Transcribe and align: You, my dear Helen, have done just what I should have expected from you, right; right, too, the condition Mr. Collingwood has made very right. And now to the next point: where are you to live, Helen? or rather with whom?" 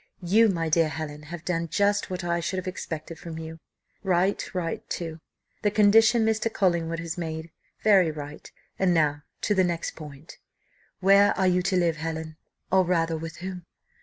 You, 0.23 0.49
my 0.49 0.67
dear 0.67 0.89
Helen, 0.89 1.21
have 1.21 1.45
done 1.45 1.67
just 1.67 2.09
what 2.09 2.23
I 2.23 2.39
should 2.39 2.57
have 2.57 2.67
expected 2.67 3.19
from 3.19 3.37
you, 3.37 3.59
right; 4.01 4.43
right, 4.51 4.89
too, 4.89 5.19
the 5.61 5.69
condition 5.69 6.25
Mr. 6.25 6.51
Collingwood 6.51 6.97
has 6.99 7.19
made 7.19 7.51
very 7.83 8.09
right. 8.09 8.51
And 8.79 8.95
now 8.95 9.21
to 9.41 9.53
the 9.53 9.63
next 9.63 9.91
point: 9.91 10.39
where 11.01 11.37
are 11.37 11.45
you 11.45 11.61
to 11.61 11.77
live, 11.77 11.97
Helen? 11.97 12.35
or 12.71 12.83
rather 12.83 13.15
with 13.15 13.35
whom?" 13.45 13.63